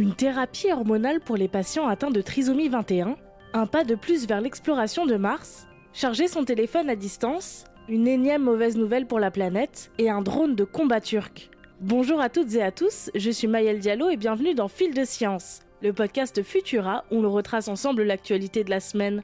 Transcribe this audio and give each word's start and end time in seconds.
Une 0.00 0.14
thérapie 0.14 0.72
hormonale 0.72 1.20
pour 1.20 1.36
les 1.36 1.46
patients 1.46 1.86
atteints 1.86 2.10
de 2.10 2.22
trisomie 2.22 2.70
21, 2.70 3.16
un 3.52 3.66
pas 3.66 3.84
de 3.84 3.94
plus 3.94 4.26
vers 4.26 4.40
l'exploration 4.40 5.04
de 5.04 5.16
Mars, 5.16 5.68
charger 5.92 6.26
son 6.26 6.42
téléphone 6.42 6.88
à 6.88 6.96
distance, 6.96 7.64
une 7.86 8.08
énième 8.08 8.42
mauvaise 8.42 8.78
nouvelle 8.78 9.06
pour 9.06 9.20
la 9.20 9.30
planète 9.30 9.90
et 9.98 10.08
un 10.08 10.22
drone 10.22 10.54
de 10.54 10.64
combat 10.64 11.02
turc. 11.02 11.50
Bonjour 11.82 12.18
à 12.18 12.30
toutes 12.30 12.54
et 12.54 12.62
à 12.62 12.72
tous, 12.72 13.10
je 13.14 13.30
suis 13.30 13.46
Maëlle 13.46 13.80
Diallo 13.80 14.08
et 14.08 14.16
bienvenue 14.16 14.54
dans 14.54 14.68
Fil 14.68 14.94
de 14.94 15.04
Science, 15.04 15.60
le 15.82 15.92
podcast 15.92 16.42
Futura 16.42 17.04
où 17.10 17.20
l'on 17.20 17.30
retrace 17.30 17.68
ensemble 17.68 18.02
l'actualité 18.02 18.64
de 18.64 18.70
la 18.70 18.80
semaine. 18.80 19.22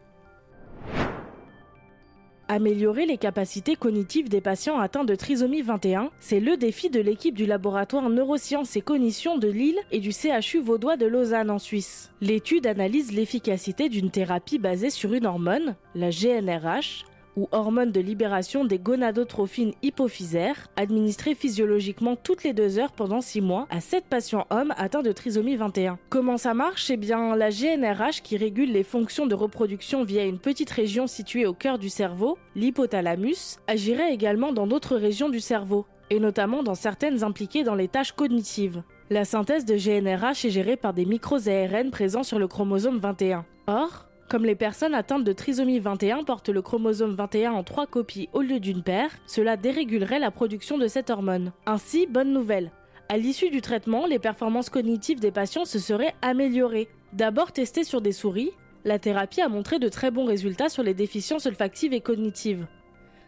Améliorer 2.48 3.06
les 3.06 3.18
capacités 3.18 3.74
cognitives 3.74 4.28
des 4.28 4.40
patients 4.40 4.78
atteints 4.78 5.04
de 5.04 5.16
trisomie 5.16 5.62
21, 5.62 6.10
c'est 6.20 6.38
le 6.38 6.56
défi 6.56 6.90
de 6.90 7.00
l'équipe 7.00 7.34
du 7.34 7.44
laboratoire 7.44 8.08
Neurosciences 8.08 8.76
et 8.76 8.82
Cognition 8.82 9.36
de 9.36 9.48
Lille 9.48 9.80
et 9.90 9.98
du 9.98 10.12
CHU 10.12 10.60
vaudois 10.60 10.96
de 10.96 11.06
Lausanne 11.06 11.50
en 11.50 11.58
Suisse. 11.58 12.12
L'étude 12.20 12.68
analyse 12.68 13.10
l'efficacité 13.10 13.88
d'une 13.88 14.12
thérapie 14.12 14.60
basée 14.60 14.90
sur 14.90 15.12
une 15.12 15.26
hormone, 15.26 15.74
la 15.96 16.10
GNRH, 16.10 17.04
ou 17.36 17.48
hormone 17.52 17.92
de 17.92 18.00
libération 18.00 18.64
des 18.64 18.78
gonadotrophines 18.78 19.72
hypophysaires, 19.82 20.68
administrée 20.76 21.34
physiologiquement 21.34 22.16
toutes 22.16 22.44
les 22.44 22.52
deux 22.52 22.78
heures 22.78 22.92
pendant 22.92 23.20
six 23.20 23.40
mois 23.40 23.66
à 23.70 23.80
sept 23.80 24.04
patients 24.04 24.46
hommes 24.50 24.74
atteints 24.76 25.02
de 25.02 25.12
trisomie 25.12 25.56
21. 25.56 25.98
Comment 26.08 26.38
ça 26.38 26.54
marche? 26.54 26.90
Eh 26.90 26.96
bien, 26.96 27.36
la 27.36 27.50
GNRH 27.50 28.22
qui 28.22 28.36
régule 28.36 28.72
les 28.72 28.82
fonctions 28.82 29.26
de 29.26 29.34
reproduction 29.34 30.04
via 30.04 30.24
une 30.24 30.38
petite 30.38 30.70
région 30.70 31.06
située 31.06 31.46
au 31.46 31.54
cœur 31.54 31.78
du 31.78 31.88
cerveau, 31.88 32.38
l'hypothalamus, 32.54 33.58
agirait 33.66 34.12
également 34.12 34.52
dans 34.52 34.66
d'autres 34.66 34.96
régions 34.96 35.28
du 35.28 35.40
cerveau, 35.40 35.86
et 36.10 36.20
notamment 36.20 36.62
dans 36.62 36.74
certaines 36.74 37.24
impliquées 37.24 37.64
dans 37.64 37.74
les 37.74 37.88
tâches 37.88 38.12
cognitives. 38.12 38.82
La 39.10 39.24
synthèse 39.24 39.64
de 39.64 39.76
GNRH 39.76 40.44
est 40.44 40.50
gérée 40.50 40.76
par 40.76 40.92
des 40.92 41.04
micros-ARN 41.04 41.90
présents 41.90 42.24
sur 42.24 42.38
le 42.38 42.48
chromosome 42.48 42.98
21. 42.98 43.44
Or, 43.68 44.05
comme 44.28 44.44
les 44.44 44.54
personnes 44.54 44.94
atteintes 44.94 45.24
de 45.24 45.32
trisomie 45.32 45.78
21 45.78 46.24
portent 46.24 46.48
le 46.48 46.62
chromosome 46.62 47.14
21 47.14 47.52
en 47.52 47.62
trois 47.62 47.86
copies 47.86 48.28
au 48.32 48.42
lieu 48.42 48.58
d'une 48.58 48.82
paire, 48.82 49.10
cela 49.26 49.56
dérégulerait 49.56 50.18
la 50.18 50.30
production 50.30 50.78
de 50.78 50.88
cette 50.88 51.10
hormone. 51.10 51.52
Ainsi, 51.64 52.06
bonne 52.06 52.32
nouvelle. 52.32 52.72
À 53.08 53.16
l'issue 53.18 53.50
du 53.50 53.60
traitement, 53.60 54.06
les 54.06 54.18
performances 54.18 54.70
cognitives 54.70 55.20
des 55.20 55.30
patients 55.30 55.64
se 55.64 55.78
seraient 55.78 56.14
améliorées. 56.22 56.88
D'abord 57.12 57.52
testée 57.52 57.84
sur 57.84 58.00
des 58.00 58.12
souris, 58.12 58.50
la 58.84 58.98
thérapie 58.98 59.40
a 59.40 59.48
montré 59.48 59.78
de 59.78 59.88
très 59.88 60.10
bons 60.10 60.24
résultats 60.24 60.68
sur 60.68 60.82
les 60.82 60.94
déficiences 60.94 61.46
olfactives 61.46 61.92
et 61.92 62.00
cognitives. 62.00 62.66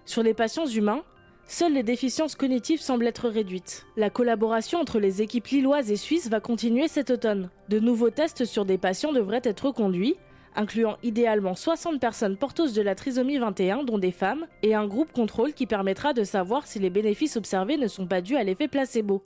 Sur 0.05 0.23
les 0.23 0.35
patients 0.35 0.67
humains, 0.67 1.05
Seules 1.51 1.73
les 1.73 1.83
déficiences 1.83 2.35
cognitives 2.35 2.83
semblent 2.83 3.07
être 3.07 3.27
réduites. 3.27 3.87
La 3.97 4.11
collaboration 4.11 4.81
entre 4.81 4.99
les 4.99 5.23
équipes 5.23 5.47
lilloises 5.47 5.91
et 5.91 5.97
suisses 5.97 6.29
va 6.29 6.41
continuer 6.41 6.89
cet 6.89 7.09
automne. 7.09 7.49
De 7.71 7.81
nouveaux 7.81 8.11
tests 8.11 8.45
sur 8.45 8.67
des 8.67 8.77
patients 8.77 9.15
devraient 9.15 9.41
être 9.43 9.71
conduits, 9.71 10.17
incluant 10.59 10.99
idéalement 11.05 11.55
60 11.55 12.01
personnes 12.01 12.37
porteuses 12.37 12.75
de 12.75 12.83
la 12.83 12.95
trisomie 12.95 13.39
21, 13.39 13.85
dont 13.85 13.99
des 13.99 14.11
femmes, 14.11 14.47
et 14.63 14.75
un 14.75 14.87
groupe 14.87 15.13
contrôle 15.13 15.55
qui 15.55 15.67
permettra 15.67 16.13
de 16.13 16.25
savoir 16.25 16.67
si 16.67 16.81
les 16.81 16.91
bénéfices 16.91 17.37
observés 17.37 17.77
ne 17.77 17.87
sont 17.87 18.07
pas 18.07 18.21
dus 18.21 18.37
à 18.37 18.43
l'effet 18.43 18.69
placebo. 18.69 19.23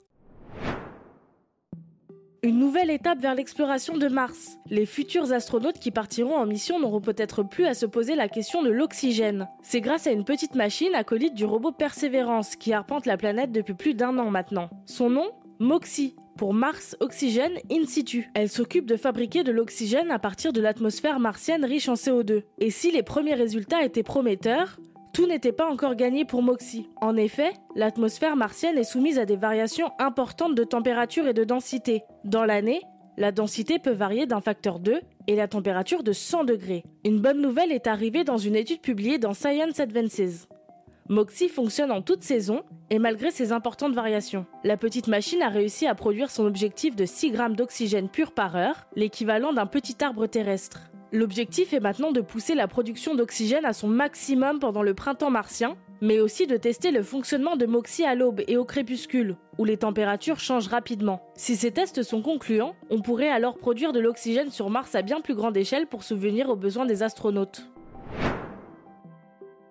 Une 2.43 2.59
nouvelle 2.59 2.91
étape 2.91 3.19
vers 3.19 3.35
l'exploration 3.35 3.97
de 3.97 4.07
Mars. 4.09 4.57
Les 4.69 4.85
futurs 4.85 5.31
astronautes 5.31 5.79
qui 5.79 5.91
partiront 5.91 6.35
en 6.35 6.45
mission 6.45 6.77
n'auront 6.77 6.99
peut-être 6.99 7.41
plus 7.41 7.65
à 7.65 7.73
se 7.73 7.85
poser 7.85 8.15
la 8.15 8.27
question 8.27 8.61
de 8.61 8.69
l'oxygène. 8.69 9.47
C'est 9.61 9.79
grâce 9.79 10.07
à 10.07 10.11
une 10.11 10.25
petite 10.25 10.53
machine 10.53 10.93
acolyte 10.93 11.35
du 11.35 11.45
robot 11.45 11.71
Perseverance 11.71 12.57
qui 12.57 12.73
arpente 12.73 13.05
la 13.05 13.15
planète 13.15 13.53
depuis 13.53 13.75
plus 13.75 13.93
d'un 13.93 14.19
an 14.19 14.29
maintenant. 14.29 14.69
Son 14.85 15.09
nom? 15.09 15.31
MOXIE, 15.59 16.15
pour 16.37 16.53
Mars 16.53 16.95
Oxygène 16.99 17.57
In 17.71 17.85
situ. 17.85 18.29
Elle 18.33 18.49
s'occupe 18.49 18.85
de 18.85 18.97
fabriquer 18.97 19.43
de 19.43 19.51
l'oxygène 19.51 20.11
à 20.11 20.19
partir 20.19 20.53
de 20.53 20.61
l'atmosphère 20.61 21.19
martienne 21.19 21.65
riche 21.65 21.89
en 21.89 21.93
CO2. 21.93 22.43
Et 22.59 22.71
si 22.71 22.91
les 22.91 23.03
premiers 23.03 23.35
résultats 23.35 23.83
étaient 23.83 24.03
prometteurs, 24.03 24.77
tout 25.13 25.27
n'était 25.27 25.51
pas 25.51 25.69
encore 25.69 25.95
gagné 25.95 26.25
pour 26.25 26.41
Moxie. 26.41 26.89
En 26.99 27.15
effet, 27.15 27.53
l'atmosphère 27.75 28.35
martienne 28.35 28.77
est 28.77 28.83
soumise 28.83 29.19
à 29.19 29.25
des 29.25 29.35
variations 29.35 29.91
importantes 29.99 30.55
de 30.55 30.63
température 30.63 31.27
et 31.27 31.33
de 31.33 31.43
densité. 31.43 32.01
Dans 32.23 32.45
l'année, 32.45 32.81
la 33.17 33.31
densité 33.31 33.77
peut 33.77 33.91
varier 33.91 34.25
d'un 34.25 34.41
facteur 34.41 34.79
2 34.79 35.01
et 35.27 35.35
la 35.35 35.47
température 35.47 36.03
de 36.03 36.13
100 36.13 36.45
degrés. 36.45 36.83
Une 37.05 37.19
bonne 37.19 37.41
nouvelle 37.41 37.71
est 37.71 37.85
arrivée 37.85 38.23
dans 38.23 38.37
une 38.37 38.55
étude 38.55 38.81
publiée 38.81 39.19
dans 39.19 39.35
Science 39.35 39.79
Advances. 39.79 40.47
Moxie 41.09 41.49
fonctionne 41.49 41.91
en 41.91 42.01
toute 42.01 42.23
saison 42.23 42.63
et 42.89 42.97
malgré 42.97 43.29
ses 43.29 43.51
importantes 43.51 43.93
variations. 43.93 44.45
La 44.63 44.77
petite 44.77 45.07
machine 45.07 45.41
a 45.41 45.49
réussi 45.49 45.85
à 45.85 45.95
produire 45.95 46.31
son 46.31 46.45
objectif 46.45 46.95
de 46.95 47.05
6 47.05 47.31
grammes 47.31 47.55
d'oxygène 47.55 48.07
pur 48.07 48.31
par 48.31 48.55
heure, 48.55 48.87
l'équivalent 48.95 49.51
d'un 49.51 49.65
petit 49.65 50.01
arbre 50.01 50.27
terrestre. 50.27 50.91
L'objectif 51.11 51.73
est 51.73 51.81
maintenant 51.81 52.11
de 52.11 52.21
pousser 52.21 52.55
la 52.55 52.67
production 52.67 53.15
d'oxygène 53.15 53.65
à 53.65 53.73
son 53.73 53.87
maximum 53.87 54.59
pendant 54.59 54.81
le 54.81 54.93
printemps 54.93 55.29
martien, 55.29 55.75
mais 56.01 56.19
aussi 56.19 56.47
de 56.47 56.57
tester 56.57 56.91
le 56.91 57.03
fonctionnement 57.03 57.57
de 57.57 57.65
Moxie 57.65 58.05
à 58.05 58.15
l'aube 58.15 58.41
et 58.47 58.57
au 58.57 58.65
crépuscule, 58.65 59.35
où 59.57 59.65
les 59.65 59.77
températures 59.77 60.39
changent 60.39 60.67
rapidement. 60.67 61.21
Si 61.35 61.55
ces 61.55 61.71
tests 61.71 62.01
sont 62.01 62.21
concluants, 62.21 62.75
on 62.89 63.01
pourrait 63.01 63.29
alors 63.29 63.57
produire 63.57 63.93
de 63.93 63.99
l'oxygène 63.99 64.51
sur 64.51 64.69
Mars 64.69 64.95
à 64.95 65.01
bien 65.01 65.21
plus 65.21 65.35
grande 65.35 65.55
échelle 65.55 65.87
pour 65.87 66.03
subvenir 66.03 66.49
aux 66.49 66.55
besoins 66.55 66.85
des 66.85 67.03
astronautes. 67.03 67.72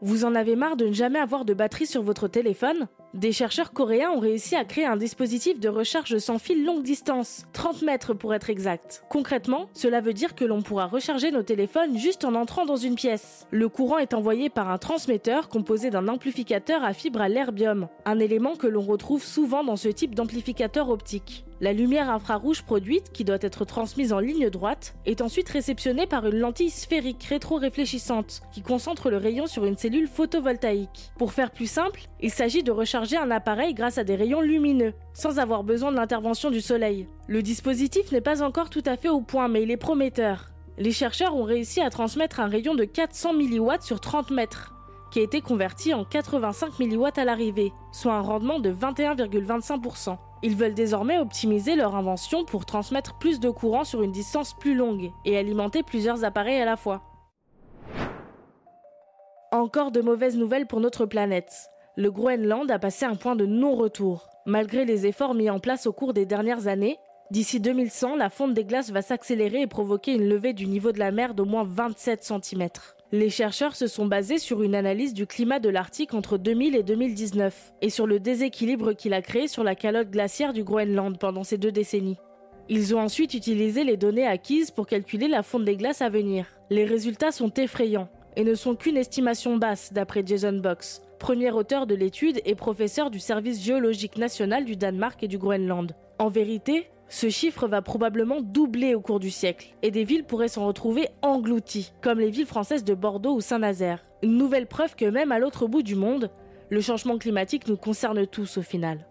Vous 0.05 0.25
en 0.25 0.35
avez 0.35 0.57
marre 0.57 0.77
de 0.77 0.87
ne 0.87 0.93
jamais 0.93 1.21
avoir 1.21 1.45
de 1.45 1.55
batterie 1.55 1.87
sur 1.87 2.03
votre 2.03 2.27
téléphone? 2.27 2.89
Des 3.15 3.33
chercheurs 3.33 3.75
coréens 3.75 4.11
ont 4.11 4.21
réussi 4.21 4.57
à 4.57 4.65
créer 4.65 4.87
un 4.87 4.97
dispositif 4.97 5.61
de 5.61 5.69
recharge 5.69 6.17
sans 6.17 6.39
fil 6.39 6.65
longue 6.65 6.83
distance, 6.83 7.45
30 7.53 7.83
mètres 7.83 8.15
pour 8.15 8.33
être 8.33 8.49
exact. 8.49 9.05
Concrètement, 9.11 9.69
cela 9.75 10.01
veut 10.01 10.15
dire 10.15 10.35
que 10.35 10.47
l'on 10.47 10.63
pourra 10.63 10.87
recharger 10.87 11.31
nos 11.31 11.43
téléphones 11.43 11.99
juste 11.99 12.25
en 12.25 12.35
entrant 12.35 12.65
dans 12.65 12.77
une 12.77 12.95
pièce. 12.95 13.47
Le 13.51 13.69
courant 13.69 13.99
est 13.99 14.15
envoyé 14.15 14.49
par 14.49 14.71
un 14.71 14.79
transmetteur 14.79 15.51
composé 15.51 15.91
d'un 15.91 16.09
amplificateur 16.09 16.83
à 16.85 16.95
fibre 16.95 17.21
à 17.21 17.29
l'herbium, 17.29 17.89
un 18.07 18.19
élément 18.19 18.57
que 18.57 18.67
l'on 18.67 18.81
retrouve 18.81 19.23
souvent 19.23 19.63
dans 19.63 19.77
ce 19.77 19.89
type 19.89 20.15
d'amplificateur 20.15 20.89
optique. 20.89 21.45
La 21.61 21.73
lumière 21.73 22.11
infrarouge 22.11 22.63
produite, 22.63 23.13
qui 23.13 23.23
doit 23.23 23.39
être 23.41 23.65
transmise 23.65 24.13
en 24.13 24.19
ligne 24.19 24.51
droite, 24.51 24.97
est 25.07 25.21
ensuite 25.21 25.49
réceptionnée 25.49 26.09
par 26.09 26.27
une 26.27 26.41
lentille 26.41 26.71
sphérique 26.71 27.23
rétro-réfléchissante, 27.23 28.41
qui 28.53 28.63
concentre 28.63 29.11
le 29.11 29.17
rayon 29.17 29.47
sur 29.47 29.65
une 29.65 29.77
cellule 29.77 30.09
photovoltaïque. 30.09 31.13
Pour 31.19 31.33
faire 31.33 31.53
plus 31.53 31.71
simple, 31.71 32.01
il 32.21 32.33
s'agit 32.33 32.65
de 32.65 32.73
recharger 32.73 33.02
un 33.03 33.31
appareil 33.31 33.75
grâce 33.75 33.99
à 33.99 34.05
des 34.05 34.15
rayons 34.15 34.41
lumineux, 34.41 34.95
sans 35.13 35.39
avoir 35.39 35.65
besoin 35.65 35.91
de 35.91 35.97
l'intervention 35.97 36.51
du 36.51 36.61
soleil. 36.61 37.09
Le 37.27 37.43
dispositif 37.43 38.13
n'est 38.13 38.21
pas 38.21 38.43
encore 38.43 38.71
tout 38.71 38.83
à 38.87 38.97
fait 38.97 39.09
au 39.09 39.21
point, 39.21 39.49
mais 39.49 39.63
il 39.63 39.71
est 39.71 39.77
prometteur. 39.77 40.51
Les 40.79 40.93
chercheurs 40.93 41.37
ont 41.37 41.45
réussi 41.45 41.81
à 41.81 41.91
transmettre 41.91 42.41
un 42.41 42.47
rayon 42.47 42.75
de 42.75 42.85
400 42.85 43.35
mW 43.35 43.71
sur 43.81 44.01
30 44.01 44.31
mètres, 44.31 44.75
qui 45.11 45.19
a 45.19 45.23
été 45.23 45.41
converti 45.41 45.93
en 45.93 46.05
85 46.05 46.79
mW 46.79 47.07
à 47.17 47.25
l'arrivée, 47.25 47.73
soit 47.93 48.15
un 48.15 48.21
rendement 48.21 48.61
de 48.61 48.73
21,25%. 48.73 50.17
Ils 50.45 50.57
veulent 50.57 50.75
désormais 50.75 51.19
optimiser 51.19 51.77
leur 51.77 51.95
invention 51.95 52.45
pour 52.45 52.65
transmettre 52.65 53.19
plus 53.19 53.39
de 53.39 53.51
courant 53.51 53.85
sur 53.85 54.03
une 54.03 54.13
distance 54.13 54.55
plus 54.55 54.75
longue 54.75 55.11
et 55.25 55.37
alimenter 55.37 55.83
plusieurs 55.83 56.25
appareils 56.25 56.61
à 56.61 56.65
la 56.65 56.77
fois. 56.77 57.03
Encore 59.53 59.93
de 59.93 60.01
mauvaises 60.01 60.37
nouvelles 60.37 60.67
pour 60.67 60.81
notre 60.81 61.05
planète. 61.05 61.72
Le 61.95 62.11
Groenland 62.11 62.71
a 62.71 62.79
passé 62.79 63.05
un 63.05 63.17
point 63.17 63.37
de 63.37 63.45
non-retour. 63.45 64.31
Malgré 64.47 64.87
les 64.87 65.07
efforts 65.07 65.35
mis 65.35 65.51
en 65.51 65.59
place 65.59 65.87
au 65.87 65.93
cours 65.93 66.15
des 66.15 66.25
dernières 66.25 66.67
années, 66.67 66.97
d'ici 67.31 67.61
2100, 67.61 68.17
la 68.17 68.31
fonte 68.31 68.55
des 68.55 68.65
glaces 68.65 68.91
va 68.91 69.03
s'accélérer 69.03 69.61
et 69.61 69.67
provoquer 69.67 70.15
une 70.15 70.27
levée 70.27 70.55
du 70.55 70.67
niveau 70.67 70.93
de 70.93 70.99
la 70.99 71.11
mer 71.11 71.35
d'au 71.35 71.45
moins 71.45 71.65
27 71.65 72.25
cm. 72.25 72.69
Les 73.13 73.29
chercheurs 73.29 73.77
se 73.77 73.87
sont 73.87 74.07
basés 74.07 74.39
sur 74.39 74.63
une 74.63 74.75
analyse 74.75 75.13
du 75.13 75.27
climat 75.27 75.59
de 75.59 75.69
l'Arctique 75.69 76.15
entre 76.15 76.39
2000 76.39 76.77
et 76.77 76.83
2019 76.83 77.75
et 77.83 77.91
sur 77.91 78.07
le 78.07 78.19
déséquilibre 78.19 78.95
qu'il 78.95 79.13
a 79.13 79.21
créé 79.21 79.47
sur 79.47 79.63
la 79.63 79.75
calotte 79.75 80.11
glaciaire 80.11 80.55
du 80.55 80.65
Groenland 80.65 81.19
pendant 81.19 81.45
ces 81.45 81.59
deux 81.59 81.73
décennies. 81.73 82.17
Ils 82.71 82.95
ont 82.95 83.01
ensuite 83.01 83.35
utilisé 83.35 83.85
les 83.85 83.99
données 83.99 84.27
acquises 84.27 84.71
pour 84.71 84.87
calculer 84.87 85.29
la 85.29 85.43
fonte 85.43 85.67
des 85.67 85.77
glaces 85.77 86.01
à 86.01 86.09
venir. 86.09 86.47
Les 86.71 86.87
résultats 86.87 87.33
sont 87.33 87.53
effrayants 87.53 88.09
et 88.35 88.45
ne 88.45 88.55
sont 88.55 88.77
qu'une 88.77 88.97
estimation 88.97 89.59
basse 89.59 89.93
d'après 89.93 90.23
Jason 90.25 90.55
Box, 90.55 91.03
premier 91.23 91.53
auteur 91.53 91.87
de 91.87 91.95
l'étude 91.95 92.41
et 92.45 92.57
professeur 92.57 93.09
du 93.09 93.21
service 93.21 93.63
géologique 93.63 94.19
national 94.19 94.65
du 94.65 94.75
Danemark 94.75 95.23
et 95.23 95.29
du 95.29 95.39
Groenland. 95.39 95.93
En 96.19 96.29
vérité, 96.29 96.91
ce 97.09 97.29
chiffre 97.29 97.69
va 97.69 97.81
probablement 97.81 98.41
doubler 98.41 98.97
au 98.97 99.01
cours 99.01 99.21
du 99.21 99.31
siècle, 99.31 99.73
et 99.83 99.93
des 99.93 100.03
villes 100.03 100.25
pourraient 100.25 100.49
s'en 100.49 100.67
retrouver 100.67 101.11
englouties, 101.23 101.93
comme 102.01 102.19
les 102.19 102.31
villes 102.31 102.47
françaises 102.47 102.83
de 102.83 102.95
Bordeaux 102.95 103.37
ou 103.37 103.41
Saint-Nazaire. 103.41 104.05
Une 104.25 104.37
nouvelle 104.37 104.67
preuve 104.67 104.97
que 104.97 105.05
même 105.05 105.31
à 105.31 105.39
l'autre 105.39 105.69
bout 105.69 105.85
du 105.85 105.95
monde, 105.95 106.29
le 106.71 106.81
changement 106.81 107.19
climatique 107.19 107.69
nous 107.69 107.77
concerne 107.77 108.27
tous 108.27 108.59
au 108.59 108.63
final. 108.63 109.07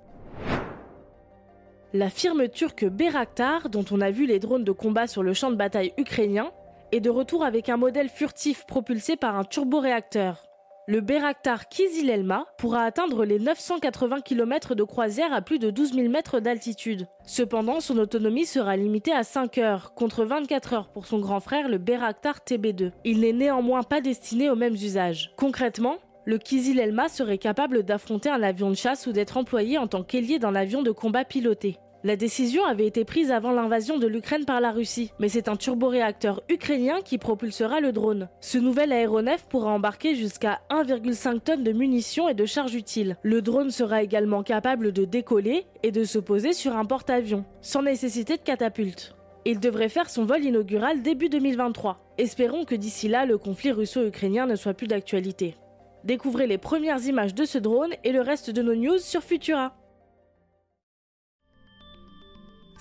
La 1.94 2.10
firme 2.10 2.50
turque 2.50 2.84
Beraktar, 2.84 3.70
dont 3.70 3.86
on 3.90 4.02
a 4.02 4.12
vu 4.12 4.26
les 4.26 4.40
drones 4.40 4.66
de 4.66 4.74
combat 4.74 5.08
sur 5.08 5.24
le 5.24 5.34
champ 5.34 5.50
de 5.50 5.56
bataille 5.56 5.94
ukrainien, 5.98 6.52
est 6.92 7.00
de 7.00 7.10
retour 7.10 7.46
avec 7.46 7.70
un 7.70 7.78
modèle 7.78 8.10
furtif 8.10 8.66
propulsé 8.66 9.16
par 9.16 9.38
un 9.38 9.46
turboréacteur. 9.46 10.51
Le 10.88 11.00
Beraktar 11.00 11.70
Kizilelma 11.70 12.46
pourra 12.58 12.84
atteindre 12.84 13.24
les 13.24 13.38
980 13.38 14.22
km 14.22 14.74
de 14.74 14.84
croisière 14.84 15.32
à 15.32 15.42
plus 15.42 15.60
de 15.60 15.70
12 15.70 15.94
000 15.94 16.10
mètres 16.10 16.40
d'altitude. 16.40 17.08
Cependant, 17.24 17.80
son 17.82 17.98
autonomie 18.00 18.48
sera 18.48 18.76
limitée 18.76 19.14
à 19.14 19.24
5 19.24 19.60
heures, 19.60 19.94
contre 19.94 20.26
24 20.26 20.74
heures 20.74 20.90
pour 20.90 21.06
son 21.06 21.20
grand 21.20 21.40
frère, 21.40 21.70
le 21.70 21.78
Beraktar 21.78 22.40
TB2. 22.40 22.92
Il 23.06 23.20
n'est 23.20 23.32
néanmoins 23.32 23.84
pas 23.84 24.02
destiné 24.02 24.50
aux 24.50 24.56
mêmes 24.56 24.74
usages. 24.74 25.32
Concrètement, 25.38 25.98
le 26.26 26.40
Kizilelma 26.40 27.10
serait 27.10 27.38
capable 27.38 27.84
d'affronter 27.84 28.30
un 28.30 28.42
avion 28.42 28.70
de 28.70 28.76
chasse 28.76 29.06
ou 29.06 29.12
d'être 29.12 29.38
employé 29.38 29.78
en 29.78 29.88
tant 29.88 30.04
qu'ailier 30.04 30.40
dans 30.40 30.52
l'avion 30.52 30.82
de 30.82 30.92
combat 30.92 31.26
piloté. 31.26 31.78
La 32.04 32.16
décision 32.16 32.66
avait 32.66 32.88
été 32.88 33.06
prise 33.06 33.32
avant 33.32 33.52
l'invasion 33.52 34.00
de 34.00 34.08
l'Ukraine 34.08 34.46
par 34.46 34.60
la 34.60 34.72
Russie, 34.72 35.12
mais 35.20 35.30
c'est 35.30 35.48
un 35.48 35.56
turboréacteur 35.56 36.42
ukrainien 36.50 37.02
qui 37.06 37.20
propulsera 37.20 37.80
le 37.80 37.92
drone. 37.92 38.28
Ce 38.40 38.58
nouvel 38.58 38.92
aéronef 38.92 39.46
pourra 39.48 39.70
embarquer 39.70 40.16
jusqu'à 40.16 40.62
1,5 40.72 41.42
tonnes 41.42 41.64
de 41.64 41.72
munitions 41.72 42.28
et 42.28 42.34
de 42.34 42.46
charges 42.46 42.74
utiles. 42.74 43.18
Le 43.22 43.44
drone 43.44 43.70
sera 43.70 44.02
également 44.02 44.42
capable 44.42 44.94
de 44.94 45.06
décoller 45.06 45.68
et 45.84 45.92
de 45.92 46.04
se 46.04 46.18
poser 46.18 46.54
sur 46.54 46.76
un 46.76 46.86
porte-avions, 46.86 47.46
sans 47.62 47.84
nécessité 47.84 48.36
de 48.36 48.42
catapulte. 48.42 49.16
Il 49.46 49.60
devrait 49.60 49.90
faire 49.90 50.10
son 50.10 50.26
vol 50.26 50.44
inaugural 50.44 51.04
début 51.04 51.30
2023. 51.30 52.00
Espérons 52.18 52.66
que 52.66 52.76
d'ici 52.76 53.10
là, 53.10 53.28
le 53.28 53.38
conflit 53.38 53.72
russo-ukrainien 53.72 54.48
ne 54.48 54.56
soit 54.56 54.74
plus 54.74 54.88
d'actualité. 54.88 55.56
Découvrez 56.04 56.48
les 56.48 56.58
premières 56.58 57.06
images 57.06 57.36
de 57.36 57.46
ce 57.46 57.60
drone 57.60 57.94
et 58.04 58.12
le 58.12 58.22
reste 58.22 58.50
de 58.50 58.64
nos 58.64 58.76
news 58.76 58.98
sur 58.98 59.22
Futura. 59.22 59.76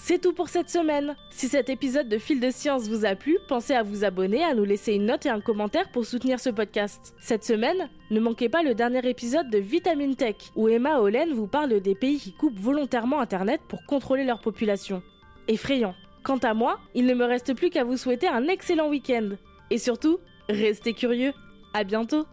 C'est 0.03 0.19
tout 0.19 0.33
pour 0.33 0.49
cette 0.49 0.71
semaine. 0.71 1.15
Si 1.29 1.47
cet 1.47 1.69
épisode 1.69 2.09
de 2.09 2.17
Fil 2.17 2.41
de 2.41 2.51
Science 2.51 2.89
vous 2.89 3.05
a 3.05 3.15
plu, 3.15 3.37
pensez 3.49 3.75
à 3.75 3.83
vous 3.83 4.03
abonner, 4.03 4.43
à 4.43 4.55
nous 4.55 4.65
laisser 4.65 4.95
une 4.95 5.05
note 5.05 5.27
et 5.27 5.29
un 5.29 5.43
commentaire 5.43 5.93
pour 5.93 6.07
soutenir 6.07 6.41
ce 6.41 6.49
podcast. 6.49 7.15
Cette 7.21 7.45
semaine, 7.45 7.91
ne 8.11 8.19
manquez 8.19 8.49
pas 8.49 8.63
le 8.63 8.75
dernier 8.75 9.07
épisode 9.07 9.51
de 9.51 9.59
Vitamine 9.59 10.17
Tech, 10.17 10.37
où 10.57 10.69
Emma 10.69 11.01
Hollen 11.01 11.35
vous 11.35 11.47
parle 11.47 11.81
des 11.81 11.95
pays 11.95 12.19
qui 12.19 12.33
coupent 12.33 12.59
volontairement 12.59 13.21
Internet 13.21 13.61
pour 13.69 13.85
contrôler 13.85 14.25
leur 14.25 14.41
population. 14.41 15.03
Effrayant. 15.49 15.95
Quant 16.23 16.39
à 16.39 16.55
moi, 16.55 16.81
il 16.95 17.05
ne 17.05 17.15
me 17.15 17.27
reste 17.27 17.55
plus 17.55 17.69
qu'à 17.69 17.85
vous 17.85 17.99
souhaiter 17.99 18.27
un 18.27 18.49
excellent 18.49 18.89
week-end. 18.89 19.29
Et 19.69 19.79
surtout, 19.79 20.19
restez 20.49 20.95
curieux. 20.95 21.35
À 21.75 21.85
bientôt 21.85 22.25